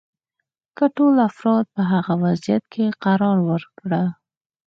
که 0.77 0.85
ټول 0.95 1.15
افراد 1.29 1.65
په 1.75 1.81
هغه 1.91 2.13
وضعیت 2.25 2.63
کې 2.73 2.85
قرار 3.03 3.37
ورکړو. 3.49 4.03